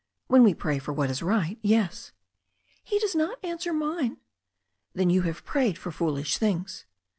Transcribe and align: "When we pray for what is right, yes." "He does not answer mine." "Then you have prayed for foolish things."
"When 0.25 0.41
we 0.41 0.55
pray 0.55 0.79
for 0.79 0.93
what 0.95 1.11
is 1.11 1.21
right, 1.21 1.59
yes." 1.61 2.11
"He 2.83 2.97
does 2.97 3.13
not 3.13 3.37
answer 3.45 3.71
mine." 3.71 4.17
"Then 4.95 5.11
you 5.11 5.21
have 5.21 5.45
prayed 5.45 5.77
for 5.77 5.91
foolish 5.91 6.39
things." 6.39 6.85